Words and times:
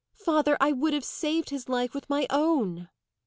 Father, 0.15 0.57
I 0.59 0.71
would 0.71 0.93
have 0.95 1.05
saved 1.05 1.51
his 1.51 1.69
life 1.69 1.93
with 1.93 2.09
my 2.09 2.25
own!" 2.31 2.89